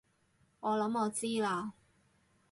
[0.61, 1.73] 我諗我知喇